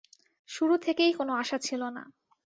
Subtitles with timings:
[0.49, 2.03] শুরু থেকেই কোন আশা ছিল না।